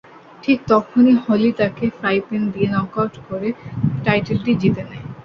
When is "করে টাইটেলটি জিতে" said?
3.27-4.81